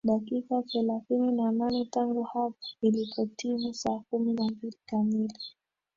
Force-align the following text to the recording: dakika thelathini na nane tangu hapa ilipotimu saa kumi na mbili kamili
dakika 0.03 0.61
thelathini 0.61 1.31
na 1.31 1.51
nane 1.51 1.85
tangu 1.91 2.23
hapa 2.23 2.53
ilipotimu 2.81 3.73
saa 3.73 3.99
kumi 4.09 4.33
na 4.33 4.43
mbili 4.45 4.77
kamili 4.85 5.35